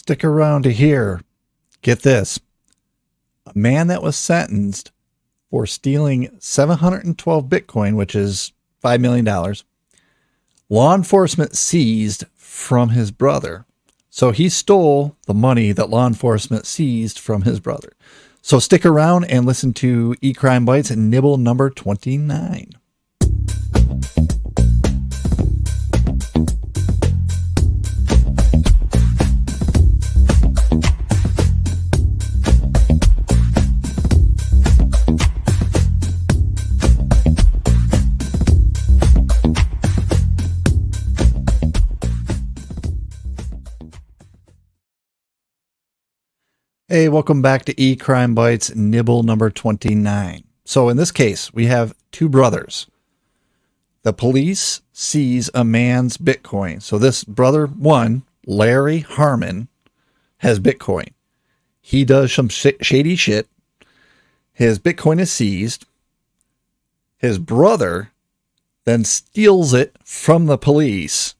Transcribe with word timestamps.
stick 0.00 0.24
around 0.24 0.62
to 0.62 0.72
hear. 0.72 1.20
Get 1.82 2.00
this. 2.00 2.40
A 3.44 3.52
man 3.54 3.88
that 3.88 4.02
was 4.02 4.16
sentenced 4.16 4.92
for 5.50 5.66
stealing 5.66 6.34
712 6.38 7.44
Bitcoin, 7.44 7.96
which 7.96 8.14
is 8.14 8.52
$5 8.82 8.98
million, 9.00 9.54
law 10.70 10.94
enforcement 10.94 11.54
seized 11.54 12.24
from 12.34 12.90
his 12.90 13.10
brother. 13.10 13.66
So 14.08 14.30
he 14.30 14.48
stole 14.48 15.16
the 15.26 15.34
money 15.34 15.70
that 15.72 15.90
law 15.90 16.06
enforcement 16.06 16.66
seized 16.66 17.18
from 17.18 17.42
his 17.42 17.60
brother. 17.60 17.92
So 18.40 18.58
stick 18.58 18.86
around 18.86 19.24
and 19.24 19.44
listen 19.44 19.74
to 19.74 20.16
E 20.22 20.32
Crime 20.32 20.64
Bites 20.64 20.90
and 20.90 21.10
nibble 21.10 21.36
number 21.36 21.68
29. 21.68 22.72
Hey, 46.92 47.08
welcome 47.08 47.40
back 47.40 47.64
to 47.66 47.80
E 47.80 47.94
Crime 47.94 48.34
Bites 48.34 48.74
nibble 48.74 49.22
number 49.22 49.48
29. 49.48 50.42
So, 50.64 50.88
in 50.88 50.96
this 50.96 51.12
case, 51.12 51.54
we 51.54 51.66
have 51.66 51.94
two 52.10 52.28
brothers. 52.28 52.88
The 54.02 54.12
police 54.12 54.82
seize 54.92 55.48
a 55.54 55.62
man's 55.62 56.16
Bitcoin. 56.16 56.82
So, 56.82 56.98
this 56.98 57.22
brother 57.22 57.68
one, 57.68 58.24
Larry 58.44 58.98
Harmon, 58.98 59.68
has 60.38 60.58
Bitcoin. 60.58 61.10
He 61.80 62.04
does 62.04 62.32
some 62.32 62.48
sh- 62.48 62.80
shady 62.80 63.14
shit. 63.14 63.46
His 64.52 64.80
Bitcoin 64.80 65.20
is 65.20 65.30
seized. 65.30 65.86
His 67.18 67.38
brother 67.38 68.10
then 68.84 69.04
steals 69.04 69.72
it 69.72 69.94
from 70.04 70.46
the 70.46 70.58
police. 70.58 71.36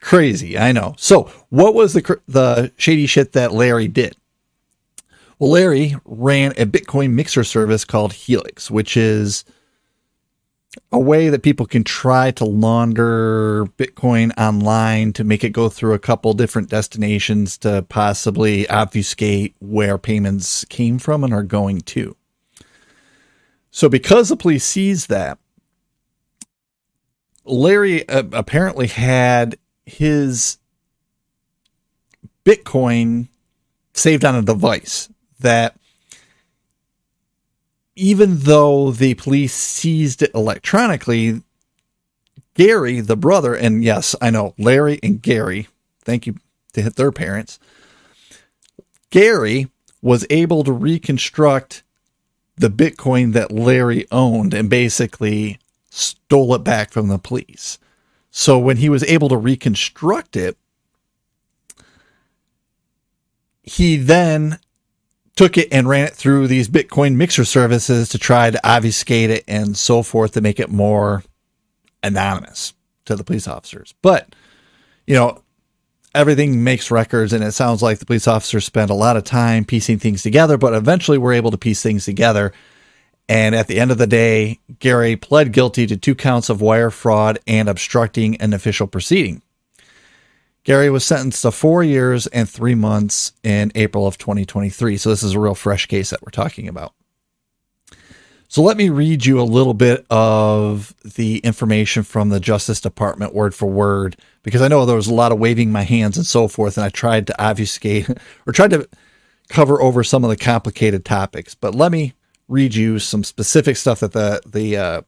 Crazy, 0.00 0.56
I 0.56 0.72
know. 0.72 0.94
So, 0.96 1.30
what 1.50 1.74
was 1.74 1.92
the 1.92 2.18
the 2.26 2.72
shady 2.78 3.04
shit 3.04 3.32
that 3.32 3.52
Larry 3.52 3.88
did? 3.88 4.16
Well, 5.38 5.50
Larry 5.50 5.94
ran 6.04 6.52
a 6.52 6.66
Bitcoin 6.66 7.12
mixer 7.12 7.44
service 7.44 7.84
called 7.84 8.12
Helix, 8.12 8.70
which 8.70 8.96
is 8.96 9.44
a 10.90 10.98
way 10.98 11.28
that 11.28 11.44
people 11.44 11.66
can 11.66 11.84
try 11.84 12.32
to 12.32 12.44
launder 12.44 13.66
Bitcoin 13.76 14.32
online 14.36 15.12
to 15.12 15.22
make 15.22 15.44
it 15.44 15.50
go 15.50 15.68
through 15.68 15.94
a 15.94 15.98
couple 15.98 16.32
different 16.34 16.70
destinations 16.70 17.56
to 17.58 17.82
possibly 17.88 18.68
obfuscate 18.68 19.54
where 19.60 19.96
payments 19.96 20.64
came 20.64 20.98
from 20.98 21.22
and 21.22 21.32
are 21.32 21.44
going 21.44 21.82
to. 21.82 22.16
So, 23.70 23.88
because 23.88 24.28
the 24.28 24.36
police 24.36 24.64
seized 24.64 25.08
that, 25.08 25.38
Larry 27.44 28.08
uh, 28.08 28.24
apparently 28.32 28.88
had 28.88 29.56
his 29.86 30.58
Bitcoin 32.44 33.28
saved 33.94 34.24
on 34.24 34.34
a 34.34 34.42
device 34.42 35.08
that 35.40 35.76
even 37.94 38.38
though 38.38 38.90
the 38.90 39.14
police 39.14 39.54
seized 39.54 40.22
it 40.22 40.30
electronically, 40.34 41.42
Gary, 42.54 43.00
the 43.00 43.16
brother, 43.16 43.54
and 43.54 43.82
yes, 43.82 44.14
I 44.20 44.30
know 44.30 44.54
Larry 44.58 45.00
and 45.02 45.20
Gary, 45.20 45.68
thank 46.04 46.26
you 46.26 46.36
to 46.74 46.90
their 46.90 47.12
parents. 47.12 47.58
Gary 49.10 49.68
was 50.02 50.26
able 50.30 50.64
to 50.64 50.72
reconstruct 50.72 51.82
the 52.56 52.70
Bitcoin 52.70 53.32
that 53.32 53.52
Larry 53.52 54.06
owned 54.10 54.54
and 54.54 54.68
basically 54.68 55.58
stole 55.90 56.54
it 56.54 56.64
back 56.64 56.90
from 56.90 57.08
the 57.08 57.18
police. 57.18 57.78
So 58.30 58.58
when 58.58 58.76
he 58.76 58.88
was 58.88 59.02
able 59.04 59.28
to 59.28 59.36
reconstruct 59.36 60.36
it, 60.36 60.56
he 63.62 63.96
then 63.96 64.58
took 65.38 65.56
it 65.56 65.68
and 65.70 65.88
ran 65.88 66.04
it 66.04 66.16
through 66.16 66.48
these 66.48 66.68
Bitcoin 66.68 67.14
mixer 67.14 67.44
services 67.44 68.08
to 68.08 68.18
try 68.18 68.50
to 68.50 68.60
obfuscate 68.68 69.30
it 69.30 69.44
and 69.46 69.76
so 69.76 70.02
forth 70.02 70.32
to 70.32 70.40
make 70.40 70.58
it 70.58 70.68
more 70.68 71.22
anonymous 72.02 72.74
to 73.04 73.14
the 73.14 73.22
police 73.22 73.46
officers. 73.46 73.94
But, 74.02 74.34
you 75.06 75.14
know, 75.14 75.44
everything 76.12 76.64
makes 76.64 76.90
records 76.90 77.32
and 77.32 77.44
it 77.44 77.52
sounds 77.52 77.84
like 77.84 78.00
the 78.00 78.04
police 78.04 78.26
officers 78.26 78.64
spent 78.64 78.90
a 78.90 78.94
lot 78.94 79.16
of 79.16 79.22
time 79.22 79.64
piecing 79.64 80.00
things 80.00 80.24
together, 80.24 80.58
but 80.58 80.74
eventually 80.74 81.18
we're 81.18 81.34
able 81.34 81.52
to 81.52 81.56
piece 81.56 81.84
things 81.84 82.04
together. 82.04 82.52
And 83.28 83.54
at 83.54 83.68
the 83.68 83.78
end 83.78 83.92
of 83.92 83.98
the 83.98 84.08
day, 84.08 84.58
Gary 84.80 85.14
pled 85.14 85.52
guilty 85.52 85.86
to 85.86 85.96
two 85.96 86.16
counts 86.16 86.48
of 86.48 86.60
wire 86.60 86.90
fraud 86.90 87.38
and 87.46 87.68
obstructing 87.68 88.40
an 88.40 88.54
official 88.54 88.88
proceeding. 88.88 89.42
Gary 90.68 90.90
was 90.90 91.02
sentenced 91.02 91.40
to 91.40 91.50
four 91.50 91.82
years 91.82 92.26
and 92.26 92.46
three 92.46 92.74
months 92.74 93.32
in 93.42 93.72
April 93.74 94.06
of 94.06 94.18
2023. 94.18 94.98
So 94.98 95.08
this 95.08 95.22
is 95.22 95.32
a 95.32 95.40
real 95.40 95.54
fresh 95.54 95.86
case 95.86 96.10
that 96.10 96.20
we're 96.20 96.28
talking 96.28 96.68
about. 96.68 96.92
So 98.48 98.60
let 98.60 98.76
me 98.76 98.90
read 98.90 99.24
you 99.24 99.40
a 99.40 99.48
little 99.48 99.72
bit 99.72 100.04
of 100.10 100.94
the 101.02 101.38
information 101.38 102.02
from 102.02 102.28
the 102.28 102.38
Justice 102.38 102.82
Department 102.82 103.32
word 103.32 103.54
for 103.54 103.64
word, 103.64 104.18
because 104.42 104.60
I 104.60 104.68
know 104.68 104.84
there 104.84 104.94
was 104.94 105.06
a 105.06 105.14
lot 105.14 105.32
of 105.32 105.38
waving 105.38 105.72
my 105.72 105.84
hands 105.84 106.18
and 106.18 106.26
so 106.26 106.48
forth, 106.48 106.76
and 106.76 106.84
I 106.84 106.90
tried 106.90 107.26
to 107.28 107.42
obfuscate 107.42 108.06
or 108.46 108.52
tried 108.52 108.72
to 108.72 108.86
cover 109.48 109.80
over 109.80 110.04
some 110.04 110.22
of 110.22 110.28
the 110.28 110.36
complicated 110.36 111.02
topics. 111.02 111.54
But 111.54 111.74
let 111.74 111.90
me 111.90 112.12
read 112.46 112.74
you 112.74 112.98
some 112.98 113.24
specific 113.24 113.78
stuff 113.78 114.00
that 114.00 114.12
the 114.12 114.42
the 114.44 114.76
uh, 114.76 115.02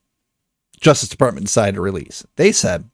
Justice 0.80 1.10
Department 1.10 1.44
decided 1.44 1.74
to 1.74 1.82
release. 1.82 2.24
They 2.36 2.50
said, 2.50 2.88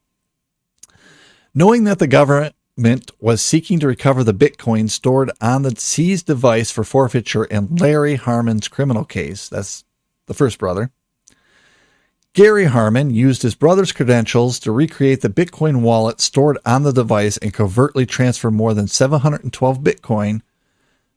knowing 1.55 1.85
that 1.85 2.01
the 2.01 2.09
government 2.09 2.56
Mint 2.77 3.11
was 3.19 3.41
seeking 3.41 3.81
to 3.81 3.87
recover 3.87 4.23
the 4.23 4.35
Bitcoin 4.35 4.91
stored 4.91 5.31
on 5.41 5.63
the 5.63 5.75
seized 5.77 6.27
device 6.27 6.71
for 6.71 6.85
forfeiture 6.85 7.45
in 7.45 7.75
Larry 7.77 8.17
Harmon's 8.17 8.69
criminal 8.69 9.05
case. 9.05 9.49
That's 9.49 9.85
the 10.27 10.35
first 10.35 10.59
brother. 10.59 10.91
Gary 12.35 12.67
Harmon 12.67 13.09
used 13.09 13.41
his 13.41 13.55
brother's 13.55 13.93
credentials 13.93 14.59
to 14.59 14.71
recreate 14.71 15.23
the 15.23 15.31
Bitcoin 15.31 15.81
wallet 15.81 16.21
stored 16.21 16.59
on 16.67 16.83
the 16.83 16.93
device 16.93 17.39
and 17.39 17.55
covertly 17.55 18.05
transfer 18.05 18.51
more 18.51 18.75
than 18.75 18.87
712 18.87 19.79
Bitcoin, 19.79 20.43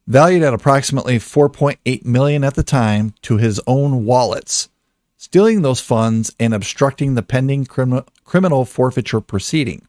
valued 0.07 0.43
at 0.43 0.53
approximately 0.53 1.19
4.8 1.19 2.05
million 2.05 2.45
at 2.45 2.55
the 2.55 2.63
time, 2.63 3.13
to 3.23 3.35
his 3.35 3.59
own 3.67 4.05
wallets, 4.05 4.69
stealing 5.17 5.61
those 5.61 5.81
funds 5.81 6.33
and 6.39 6.53
obstructing 6.53 7.15
the 7.15 7.21
pending 7.21 7.65
crim- 7.65 8.05
criminal 8.23 8.63
forfeiture 8.63 9.19
proceeding. 9.19 9.85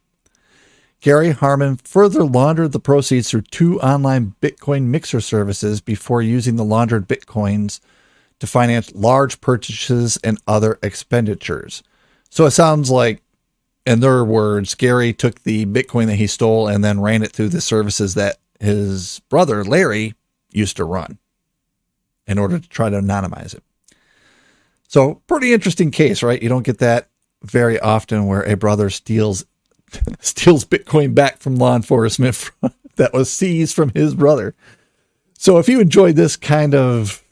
Gary 1.01 1.31
Harmon 1.31 1.77
further 1.77 2.23
laundered 2.23 2.71
the 2.71 2.79
proceeds 2.79 3.29
through 3.29 3.41
two 3.41 3.81
online 3.81 4.35
Bitcoin 4.39 4.83
mixer 4.83 5.19
services 5.19 5.81
before 5.81 6.21
using 6.21 6.55
the 6.55 6.63
laundered 6.63 7.07
Bitcoins 7.07 7.79
to 8.39 8.45
finance 8.45 8.93
large 8.93 9.41
purchases 9.41 10.17
and 10.23 10.39
other 10.47 10.77
expenditures. 10.83 11.81
So 12.29 12.45
it 12.45 12.51
sounds 12.51 12.89
like, 12.89 13.21
in 13.83 13.99
their 13.99 14.23
words, 14.23 14.75
Gary 14.75 15.11
took 15.11 15.41
the 15.41 15.65
Bitcoin 15.65 16.05
that 16.05 16.17
he 16.17 16.27
stole 16.27 16.67
and 16.67 16.83
then 16.83 17.01
ran 17.01 17.23
it 17.23 17.31
through 17.31 17.49
the 17.49 17.61
services 17.61 18.13
that 18.13 18.37
his 18.59 19.21
brother, 19.27 19.63
Larry, 19.63 20.13
used 20.51 20.77
to 20.77 20.85
run 20.85 21.17
in 22.27 22.37
order 22.37 22.59
to 22.59 22.69
try 22.69 22.91
to 22.91 23.01
anonymize 23.01 23.55
it. 23.55 23.63
So, 24.87 25.15
pretty 25.25 25.51
interesting 25.51 25.89
case, 25.89 26.21
right? 26.21 26.41
You 26.41 26.49
don't 26.49 26.61
get 26.61 26.77
that 26.77 27.09
very 27.41 27.79
often 27.79 28.27
where 28.27 28.43
a 28.43 28.55
brother 28.55 28.91
steals 28.91 29.45
steals 30.19 30.65
Bitcoin 30.65 31.13
back 31.15 31.39
from 31.39 31.55
law 31.55 31.75
enforcement 31.75 32.51
that 32.95 33.13
was 33.13 33.31
seized 33.31 33.75
from 33.75 33.91
his 33.93 34.15
brother. 34.15 34.55
So 35.37 35.57
if 35.57 35.67
you 35.67 35.79
enjoyed 35.79 36.15
this 36.15 36.35
kind 36.35 36.75
of 36.75 37.23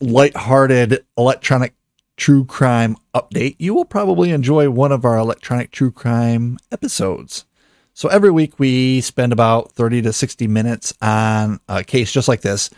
light-hearted 0.00 1.04
electronic 1.18 1.74
true 2.16 2.44
crime 2.44 2.96
update, 3.14 3.56
you 3.58 3.74
will 3.74 3.84
probably 3.84 4.30
enjoy 4.30 4.70
one 4.70 4.92
of 4.92 5.04
our 5.04 5.18
electronic 5.18 5.70
true 5.70 5.90
crime 5.90 6.58
episodes. 6.72 7.44
So 7.92 8.08
every 8.08 8.30
week 8.30 8.58
we 8.58 9.00
spend 9.00 9.32
about 9.32 9.72
30 9.72 10.02
to 10.02 10.12
60 10.12 10.46
minutes 10.46 10.94
on 11.02 11.60
a 11.68 11.84
case 11.84 12.12
just 12.12 12.28
like 12.28 12.40
this, 12.40 12.70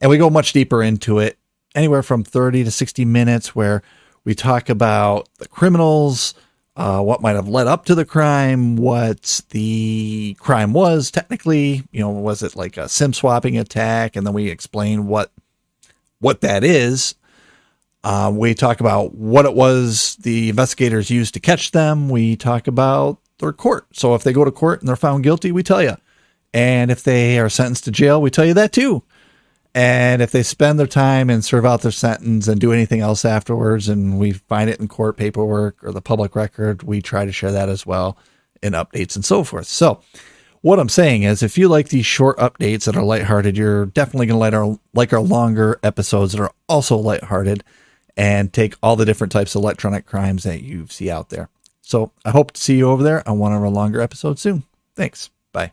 and 0.00 0.10
we 0.10 0.16
go 0.16 0.30
much 0.30 0.52
deeper 0.52 0.82
into 0.82 1.18
it, 1.18 1.38
anywhere 1.74 2.02
from 2.02 2.24
30 2.24 2.64
to 2.64 2.70
60 2.70 3.04
minutes 3.04 3.54
where 3.54 3.82
we 4.24 4.34
talk 4.34 4.68
about 4.68 5.28
the 5.38 5.48
criminals, 5.48 6.34
uh, 6.80 7.02
what 7.02 7.20
might 7.20 7.36
have 7.36 7.46
led 7.46 7.66
up 7.66 7.84
to 7.84 7.94
the 7.94 8.06
crime, 8.06 8.74
what 8.76 9.42
the 9.50 10.34
crime 10.40 10.72
was 10.72 11.10
technically. 11.10 11.84
You 11.92 12.00
know, 12.00 12.08
was 12.08 12.42
it 12.42 12.56
like 12.56 12.78
a 12.78 12.88
SIM 12.88 13.12
swapping 13.12 13.58
attack? 13.58 14.16
And 14.16 14.26
then 14.26 14.32
we 14.32 14.48
explain 14.48 15.06
what 15.06 15.30
what 16.20 16.40
that 16.40 16.64
is. 16.64 17.16
Uh, 18.02 18.32
we 18.34 18.54
talk 18.54 18.80
about 18.80 19.14
what 19.14 19.44
it 19.44 19.52
was 19.52 20.16
the 20.22 20.48
investigators 20.48 21.10
used 21.10 21.34
to 21.34 21.40
catch 21.40 21.72
them. 21.72 22.08
We 22.08 22.34
talk 22.34 22.66
about 22.66 23.18
their 23.40 23.52
court. 23.52 23.86
So 23.92 24.14
if 24.14 24.22
they 24.22 24.32
go 24.32 24.46
to 24.46 24.50
court 24.50 24.80
and 24.80 24.88
they're 24.88 24.96
found 24.96 25.22
guilty, 25.22 25.52
we 25.52 25.62
tell 25.62 25.82
you 25.82 25.98
And 26.54 26.90
if 26.90 27.02
they 27.02 27.38
are 27.38 27.50
sentenced 27.50 27.84
to 27.84 27.90
jail, 27.90 28.22
we 28.22 28.30
tell 28.30 28.46
you 28.46 28.54
that 28.54 28.72
too. 28.72 29.02
And 29.74 30.20
if 30.20 30.32
they 30.32 30.42
spend 30.42 30.78
their 30.78 30.86
time 30.86 31.30
and 31.30 31.44
serve 31.44 31.64
out 31.64 31.82
their 31.82 31.92
sentence 31.92 32.48
and 32.48 32.60
do 32.60 32.72
anything 32.72 33.00
else 33.00 33.24
afterwards, 33.24 33.88
and 33.88 34.18
we 34.18 34.32
find 34.32 34.68
it 34.68 34.80
in 34.80 34.88
court 34.88 35.16
paperwork 35.16 35.82
or 35.84 35.92
the 35.92 36.02
public 36.02 36.34
record, 36.34 36.82
we 36.82 37.00
try 37.00 37.24
to 37.24 37.32
share 37.32 37.52
that 37.52 37.68
as 37.68 37.86
well 37.86 38.18
in 38.62 38.72
updates 38.72 39.14
and 39.14 39.24
so 39.24 39.44
forth. 39.44 39.66
So, 39.66 40.00
what 40.62 40.78
I'm 40.78 40.90
saying 40.90 41.22
is, 41.22 41.42
if 41.42 41.56
you 41.56 41.68
like 41.68 41.88
these 41.88 42.04
short 42.04 42.36
updates 42.36 42.84
that 42.84 42.96
are 42.96 43.02
lighthearted, 43.02 43.56
you're 43.56 43.86
definitely 43.86 44.26
going 44.26 44.36
to 44.36 44.38
like 44.38 44.52
our, 44.52 44.78
like 44.92 45.12
our 45.12 45.20
longer 45.20 45.78
episodes 45.82 46.32
that 46.32 46.40
are 46.42 46.52
also 46.68 46.96
lighthearted 46.96 47.64
and 48.16 48.52
take 48.52 48.74
all 48.82 48.96
the 48.96 49.06
different 49.06 49.32
types 49.32 49.54
of 49.54 49.62
electronic 49.62 50.04
crimes 50.04 50.42
that 50.42 50.62
you 50.62 50.86
see 50.88 51.10
out 51.10 51.30
there. 51.30 51.48
So, 51.80 52.12
I 52.24 52.30
hope 52.30 52.52
to 52.52 52.60
see 52.60 52.76
you 52.76 52.90
over 52.90 53.02
there 53.02 53.26
on 53.26 53.38
one 53.38 53.52
of 53.52 53.62
our 53.62 53.70
longer 53.70 54.00
episodes 54.00 54.42
soon. 54.42 54.64
Thanks. 54.96 55.30
Bye. 55.52 55.72